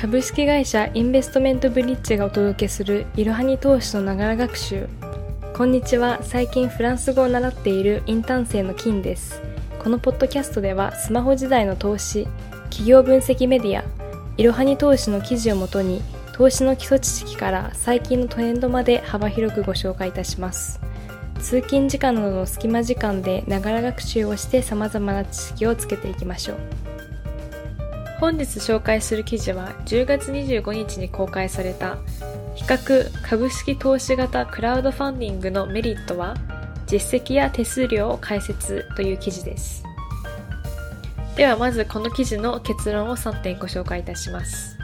[0.00, 4.86] 株式会社インベストメントブリッジがお届けするいろはに投資のながら学習。
[5.56, 6.20] こんにちは。
[6.22, 9.42] 最近フランス語を習っているインターン生の金です。
[9.80, 12.28] このポッドキャストではスマホ時代の投資
[12.70, 13.82] 企業分析メディア
[14.36, 16.00] いろはに投資の記事をもとに
[16.32, 20.80] 投資の基礎知識から最近のトレンドまで幅広くご紹介いたします。
[21.40, 26.87] 通勤時間などの隙間時間でながら学習をして様々な知識をつけていきましょう。
[28.20, 31.98] 本日紹介する記事は10月25日に公開された
[32.56, 36.34] 比較株式投資型クラウドファンディングのメリットは
[36.86, 39.84] 実績や手数料を解説という記事です。
[41.36, 44.76] ではまずこの記事の結論を3点ご紹介いたします。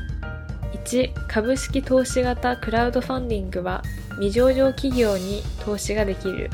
[0.84, 3.82] 1株式投資型クラウドファンディングは
[4.20, 6.50] 未上場企業に投資ができる。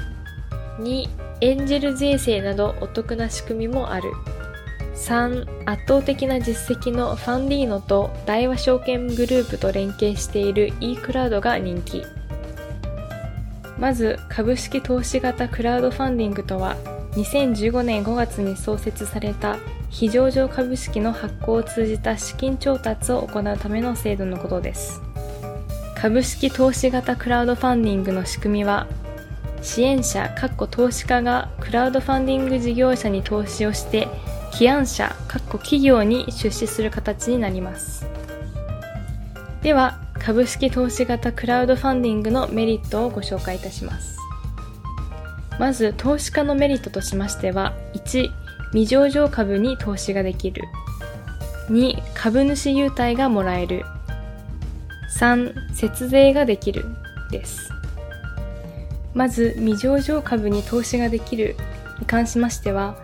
[0.78, 1.08] 2
[1.42, 4.10] エンジェル税制などお得な仕組みもある。
[5.00, 12.04] 3圧倒的な実績のファンディーノと大和証券グループと連携している e クラウドが人気。
[13.78, 16.76] まず株式投資型クラウドファンディングとは
[17.12, 19.56] 2015年5月に創設された
[19.88, 25.00] 非上場株式の発行を通じた資金調達を行うための制度のことです。
[25.96, 28.86] 株式投資型クラウドファンディングの仕組みは
[29.62, 30.30] 支援者
[30.70, 34.08] 投資家がクラウドファンディング事業者に投資をして
[34.52, 35.14] 起案者
[35.58, 38.06] 企業に出資する形になります。
[39.62, 44.18] では株式投資型クラウドファンディングのメリットをご紹介いたします。
[45.58, 48.30] まず投資家のメリットとしましては1
[48.72, 50.62] 未上場株に投資ができる。
[51.68, 53.84] 2株主優待がもらえる。
[55.18, 56.84] 3節税ができる。
[57.30, 57.70] です。
[59.14, 61.56] まず未上場株に投資ができる
[61.98, 62.96] に関しましては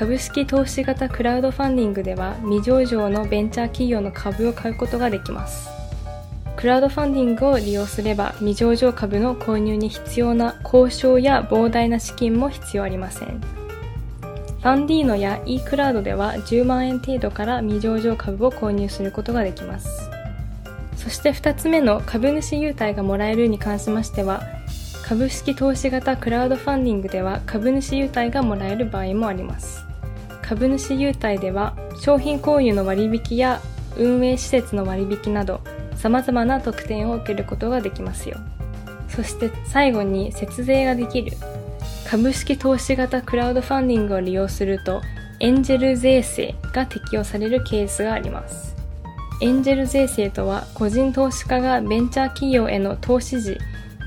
[0.00, 5.68] 株式投資型クラウドファンディングでは未上場のベンチャー企業の株を買うことができます。
[6.56, 13.40] クラウドファンディングを利用すれば未上場株の購入に必要な交渉や膨大な資金も必要ありません。
[13.40, 20.08] ファンディーノや e クラウドでは10万円程度から未上場株を購入することができます。
[20.96, 24.44] そして2つ目の株主優待がもらえるに関しましては、
[25.06, 29.89] 株式投資型クラウドファンディングでは株主優待がもらえる場合もあります。
[30.50, 33.60] 株主優待では商品購入の割引や
[33.96, 35.60] 運営施設の割引など
[35.94, 38.36] 様々な特典を受けることができますよ。
[39.08, 41.36] そして最後に節税ができる。
[42.04, 45.02] 株式投資型クラウドファンディングを利用すると
[45.38, 48.74] エンジェル税制が適用されるケースがあります。
[49.40, 53.56] エンジェル税制とは個人投資家がベンチャー企業への投資時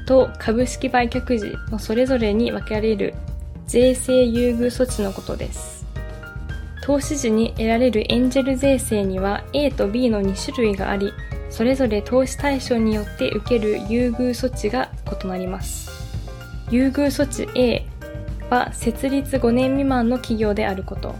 [0.05, 3.13] と株式売却時のそれぞれに分けられる
[3.65, 5.82] 税制優遇措置のことです。
[6.83, 11.13] 投資時に得られるエンジェル税制には A と B の2種類があり、
[11.49, 14.91] それぞれ投資対象によって受ける優遇措置が
[15.23, 15.89] 異なります。
[16.69, 17.85] 優遇措置 A
[18.49, 21.15] は設立5年未満の企業であること。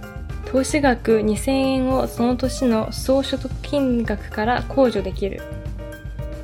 [0.52, 5.42] 投資額2000円をその年の総所得金額から控除できる。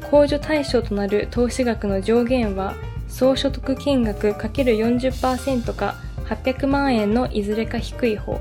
[0.10, 2.74] 控除対象となる投資額の上限は
[3.10, 8.40] 総所得金額 ×40% か800万円のいずれか低い方。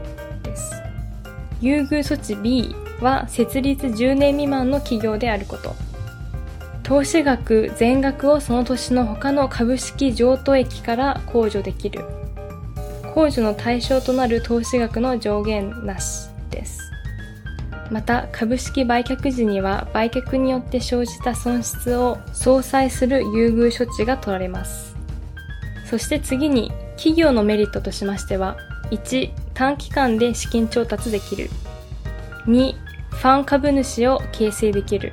[1.60, 5.74] 優遇措置 B は設立10年未満の企業であること。
[6.82, 12.04] 投資額全額をその年の他の株式譲渡益から控除できる。
[13.14, 16.91] 控除の対象となる投資額の上限なしです。
[17.90, 24.94] また、株式売却時には売却によって生じた損失を相殺する優遇処置が取られます。
[25.84, 28.56] そして次に、企業のメリットとしましては、
[28.90, 31.50] 1、短期間で資金調達できる。
[32.46, 32.74] 2、
[33.10, 35.12] ファン株主を形成できる。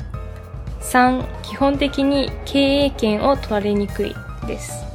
[0.82, 4.86] 3、基本的に経営権を取られにくいです。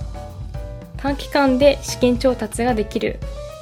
[0.98, 3.18] 短期間で資金調達ができる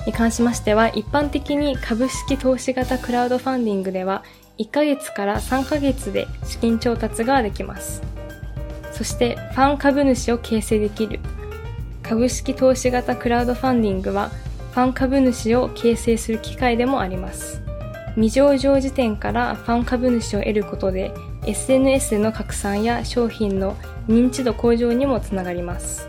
[0.06, 4.24] に関しましては、一般的に株式投資型クラウドファンディングでは、
[4.58, 8.02] 1ヶ月から3ヶ月で資金調達ができます。
[8.92, 11.18] そして、ファン株主を形成できる。
[12.02, 14.30] 株式投資型クラウドファンディングは、
[14.78, 17.60] ファン株主を形成する機会でもあります。
[18.14, 21.12] 未上場時点からファン株主を得ることで
[21.46, 23.76] SNS での拡散や商品の
[24.06, 26.08] 認知度向上にもつながります。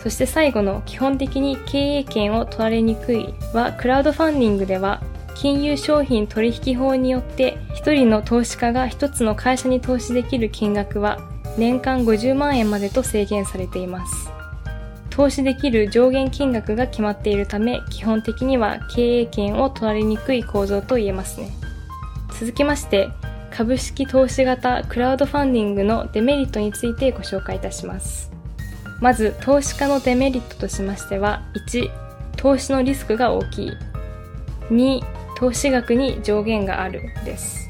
[0.00, 5.02] そして最後の基本的に経営権を取られにくいはクラウドファンディングでは
[5.34, 11.18] 金融商品取引法によって1人の投資家が1つの会社に投資できる金額は
[11.58, 14.35] 年間50万円までと制限されています。
[15.16, 21.48] 投資できる上限金額が決まっているため、基本的には経営権を取られにくい構造と言えますね。
[22.38, 23.08] 続きまして、
[23.50, 28.30] 株式投資型クラウドファンディングのデメリットについてご紹介いたします。
[29.00, 31.90] まず、投資家のデメリットとしましては、1、
[32.36, 33.72] 投資のリスクが大きい。
[34.68, 35.00] 2、
[35.38, 37.66] 投資額に上限があるです。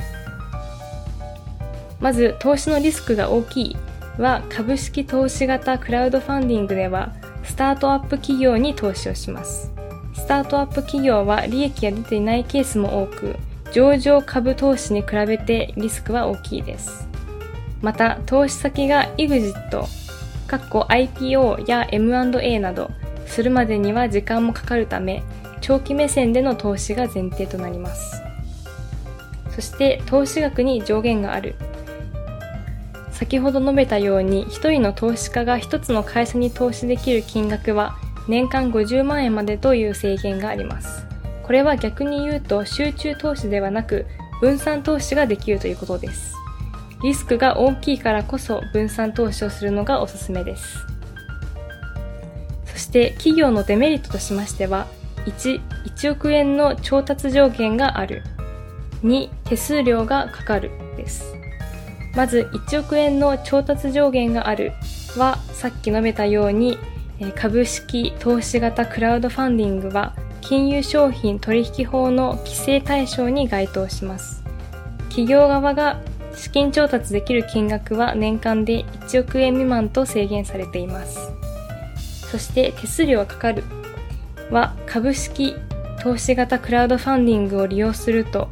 [2.01, 3.77] まず、投資のリスクが大きい
[4.19, 7.15] は株式投資型クラウドファンディングでは
[7.47, 9.73] スタートアップ企業に投資をします。
[10.15, 13.37] スタートアップ企業は利益が出ていないケースも多く、
[13.73, 17.09] 上場株投資に比べてリスクは大きいです。
[17.83, 19.85] また、投資先が EXIT、
[20.49, 22.91] IPO や M&A など、
[23.27, 25.23] するまでには時間もかかるため、
[25.61, 28.23] 長期目線での投資が前提となります。
[29.51, 31.55] そして、投資額に上限がある。
[33.17, 37.97] 先ほど述べたように、1人の投資家が1つの会社に投資できる金額は、
[38.29, 41.07] 年間50万円までという制限があります。
[41.43, 44.05] これは逆に言うと集中投資ではなく
[44.41, 46.35] 分散投資ができるということです。
[47.03, 50.85] リスクが大きいからこそ分散投資をするのがおすすめです。
[52.67, 54.89] そして企業のデメリットとしましては、
[55.25, 58.23] 1、1億円の調達上限がある。
[59.05, 61.36] 2、手数料がかかるです。
[62.17, 64.73] まず1億円の調達上限がある
[65.17, 66.79] はさっき述べたように
[67.35, 74.43] 株式投資型クラウドファンディングは金融商品取引法の規制対象に該当します。
[75.09, 76.01] 企業側が
[76.35, 81.19] 資金調達できる金額は年間で1億円未満と制限されています。
[82.31, 83.65] そして手数料がかかる
[84.51, 85.57] は株式
[86.01, 88.49] 投資型クラウドファンディングを利用すると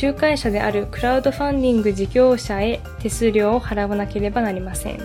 [0.00, 4.98] 仲介者であるクラウドファンディング事業者へ手数料を払わなければなりません。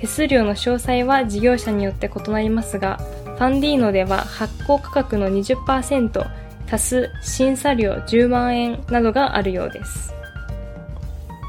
[0.00, 6.26] 手数料の詳細は事業者によって異なりますが、ファンディーノでは発行価格の20%
[6.70, 10.14] 足す審査料10万円などがあるようです。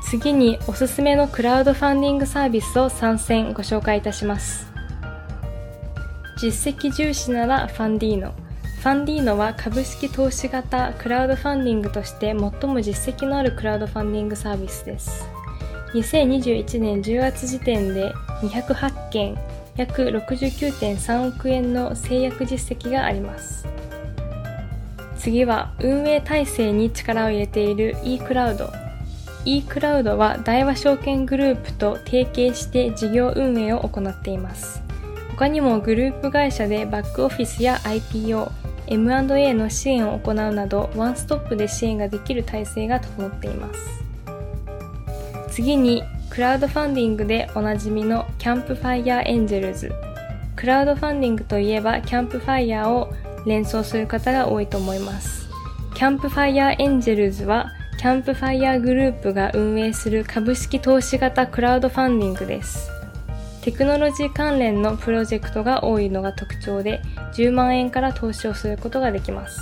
[0.04, 4.72] 次におすすめのクラウドファンディングサービスを参戦ご紹介いたします。
[6.38, 8.34] 実績重視ならファンディーノ。
[8.84, 15.26] ファンディーノは株式投資型クラウドファンディングとして最も実績のあるクラウドファンディングサービスです。
[15.94, 19.40] 2021年10月時点で208件
[19.78, 23.66] 約69.3億円の制約実績があります。
[25.18, 28.70] 次は運営体制に力を入れている eCloud。
[29.46, 34.84] eCloud は大和証券グループと提携して事業運営を行っています。
[35.30, 38.52] 他にもグループ会社でバックオフィスや IPO、
[38.88, 44.04] M&A の支援を行うなどワンストップで支援ができる体制が整っています。
[45.50, 49.92] 次にクラウドファンディングでおなじみのキャンプファイヤーエンジェルズ。
[50.56, 53.14] クラウドファンディングといえばキャンプファイヤーを
[53.46, 55.48] 連想する方が多いと思います。
[55.94, 62.90] キャンプファイヤーエンジェルズはキャンプファイヤーグループが運営する株式投資型クラウドファンディングです。
[63.64, 67.02] テクノロジー関連のプロジェクトが多いのが特徴で
[67.34, 69.58] 10万円から投資をすることができます。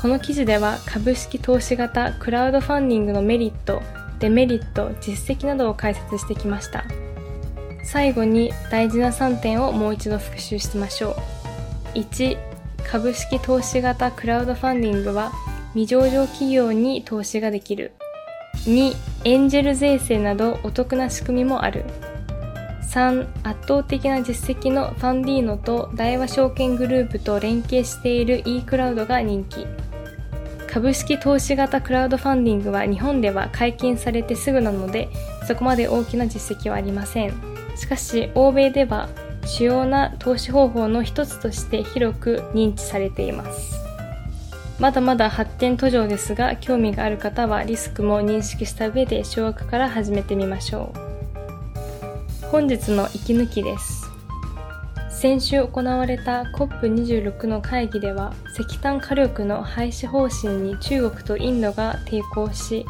[0.00, 3.82] この記事では株式投資型クラウドファンディングのメリット、
[4.20, 6.84] デメリット、実績などを解説してきました。
[7.84, 11.16] 最後に大事な3点をもう一度復習しましょ
[11.94, 11.98] う。
[11.98, 12.38] 1、
[12.90, 15.30] 株式投資型クラウドファンディングは
[15.74, 17.92] 未上場企業に投資ができる。
[18.64, 21.84] 2、エンジェル税制などお得な仕組みもある。
[22.94, 29.66] 3、圧倒的な実績のファンディーノと大和証券グループと連携している e クラウドが人気。
[30.68, 35.08] 株式投資型クラウドファンディングは日本では解禁されてすぐなので
[35.46, 37.34] そこまで大きな実績はありません。
[37.74, 39.08] しかし欧米では
[39.44, 43.74] 主要な投資方法の一つとして広く認知されています。
[44.78, 51.03] まだまだ発展途上ですが興味がある方はリスクも認識した上で少額から始めてみましょう。
[52.54, 54.08] 本日の息抜きです。
[55.10, 62.86] 先週行われた COP26 の会議では石炭火力の廃止方針に中国とインドが抵抗し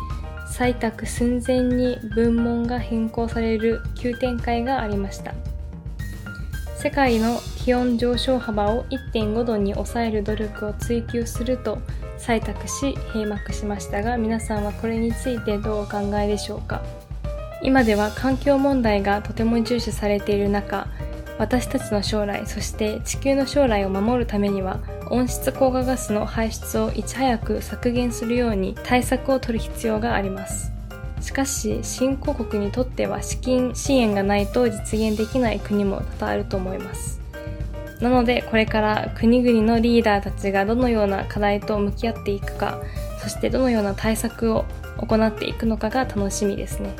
[0.53, 5.33] 採択寸前に分門が変更される急展開がありました。
[6.77, 11.79] 世界の気温上昇幅を1.5度に抑える努力を追求すると
[12.19, 16.83] 採択し閉幕しましたが皆さんはこれについてどうお考えでしょうか？
[17.65, 20.87] 今では環境問題がとても重視されている中
[21.39, 24.81] 私たちの将来そして地球の将来を守るためには
[25.11, 30.73] 温室効果ガスの排出をいち早く削減するように対策を取る必要があります。
[31.21, 37.21] しかし新興国にとっては資金支援がないと実現できない国も多々あると思います。
[38.01, 42.79] なのでこれから国々のリーダーたちがどのような課題と向き合っていくか
[43.23, 44.65] そしてどのような対策を
[44.99, 46.95] 行っていくのかが楽しみですね。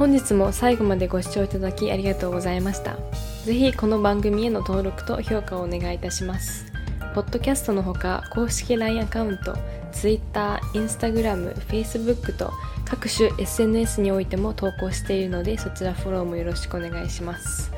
[0.00, 2.96] 本日も最後までご視聴いただきありがとうございました。
[3.44, 6.72] ぜひこの番組への登録と評価をお願いいたします。
[7.14, 9.54] ポッドキャストのほか公式 LINE アカウント
[9.92, 12.50] Twitter、Instagram、Facebook と
[12.86, 17.70] 各種 SNS においても投稿しているのでそちらフォローもよろしくお願いします。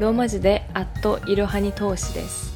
[0.00, 2.55] ローマ字でアットいろはに投資です。